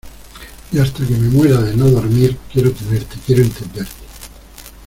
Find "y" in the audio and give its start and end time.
0.71-0.79